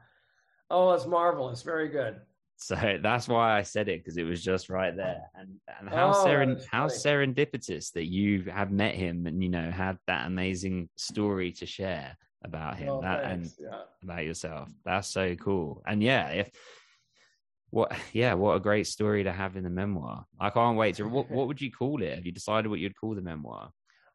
[0.71, 1.61] oh, that's marvelous!
[1.61, 2.21] Very good.
[2.57, 6.09] So that's why I said it because it was just right there, and and how
[6.09, 10.89] oh, seren- how serendipitous that you have met him and you know had that amazing
[10.97, 13.81] story to share about him oh, that and yeah.
[14.03, 14.69] about yourself.
[14.85, 15.81] That's so cool.
[15.87, 16.51] And yeah, if
[17.69, 20.25] what yeah what a great story to have in the memoir.
[20.39, 22.15] I can't wait to what, what would you call it?
[22.15, 23.71] Have you decided what you'd call the memoir?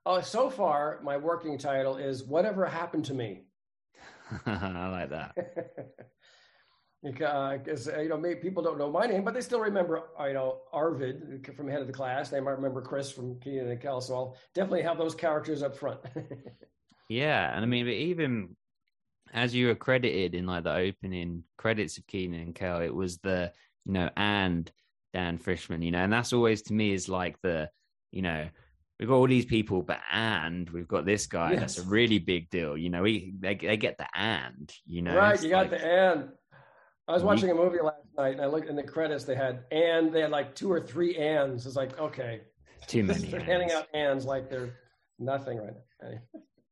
[0.06, 3.44] Oh so far my working title is whatever happened to me.
[4.46, 5.36] I like that.
[7.02, 10.04] Because uh, uh, you know maybe people don't know my name but they still remember
[10.18, 12.30] uh, you know arvid from head of the class.
[12.30, 15.76] They might remember chris from kenan and kel so i'll definitely have those characters up
[15.76, 16.00] front.
[17.10, 18.56] Yeah and i mean but even
[19.34, 23.18] as you were credited in like the opening credits of Kenan and Kel, it was
[23.18, 23.52] the
[23.84, 24.70] you know and
[25.12, 27.68] Dan Frischman, you know, and that's always to me is like the
[28.12, 28.48] you know
[28.98, 31.52] we've got all these people, but and we've got this guy.
[31.52, 31.60] Yes.
[31.60, 33.02] That's a really big deal, you know.
[33.02, 35.42] We they, they get the and, you know, right?
[35.42, 36.28] You got like, the and.
[37.06, 39.24] I was watching a movie last night, and I looked in the credits.
[39.24, 41.66] They had and they had like two or three ands.
[41.66, 42.42] It's like okay,
[42.86, 43.28] too many.
[43.28, 44.74] they're handing out ands like they're
[45.18, 46.06] nothing right now.
[46.06, 46.22] Anyway.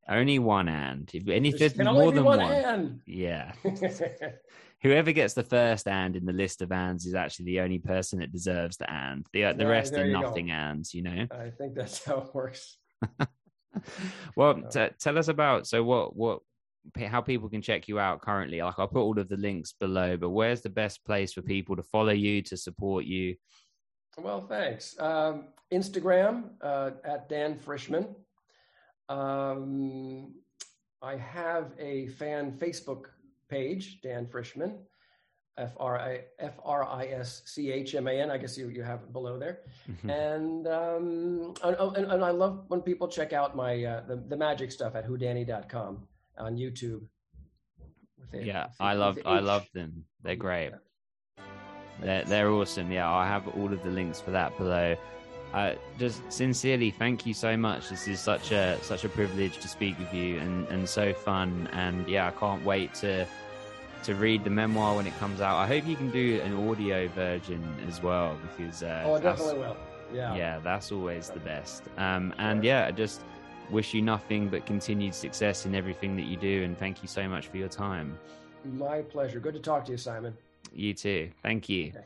[0.09, 3.53] Only one and if anything more than one, one yeah.
[4.82, 8.18] Whoever gets the first and in the list of ands is actually the only person
[8.18, 9.24] that deserves the and.
[9.32, 10.55] The the rest are nothing go.
[10.55, 11.26] ands, you know.
[11.30, 12.76] I think that's how it works.
[14.36, 16.40] well, t- tell us about so what what
[17.07, 18.61] how people can check you out currently.
[18.61, 21.76] Like I'll put all of the links below, but where's the best place for people
[21.76, 23.36] to follow you to support you?
[24.18, 24.98] Well, thanks.
[24.98, 28.14] Um, Instagram uh, at Dan Frischman.
[29.09, 30.34] Um,
[31.03, 33.07] I have a fan Facebook
[33.48, 34.78] page, Dan Frischman,
[35.59, 38.30] F R I F R I S C H M A N.
[38.30, 39.61] I guess you, you have it below there.
[39.90, 40.11] Mm-hmm.
[40.11, 44.16] And, um, and, oh, and, and I love when people check out my uh, the,
[44.16, 46.07] the magic stuff at whodani.com
[46.38, 47.03] on YouTube.
[48.32, 50.05] It, yeah, I love I love them.
[50.22, 50.70] They're great.
[50.70, 51.44] Yeah.
[52.00, 52.90] They're they're awesome.
[52.90, 54.96] Yeah, I have all of the links for that below
[55.53, 57.88] uh, just sincerely thank you so much.
[57.88, 61.68] This is such a such a privilege to speak with you and, and so fun.
[61.72, 63.26] And yeah, I can't wait to
[64.05, 65.57] to read the memoir when it comes out.
[65.57, 69.59] I hope you can do an audio version as well because uh, oh, I definitely
[69.59, 69.76] will.
[70.12, 71.84] Yeah, yeah, that's always the best.
[71.96, 73.22] Um, and yeah, I just
[73.70, 76.64] wish you nothing but continued success in everything that you do.
[76.64, 78.18] And thank you so much for your time.
[78.64, 79.40] My pleasure.
[79.40, 80.36] Good to talk to you, Simon.
[80.74, 81.30] You too.
[81.42, 81.88] Thank you.
[81.88, 81.98] Okay.